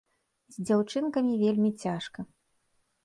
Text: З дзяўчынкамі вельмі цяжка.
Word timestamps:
З 0.53 0.65
дзяўчынкамі 0.69 1.33
вельмі 1.43 1.71
цяжка. 1.85 2.19